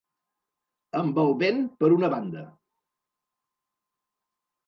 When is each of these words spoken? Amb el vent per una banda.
Amb 1.01 1.19
el 1.23 1.33
vent 1.43 1.59
per 1.83 1.91
una 1.97 2.09
banda. 2.15 2.45